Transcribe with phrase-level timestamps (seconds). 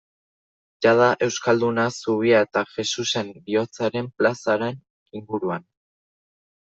[0.85, 4.81] Jada Euskalduna zubia eta Jesusen Bihotzaren plazaren
[5.21, 5.69] inguruan.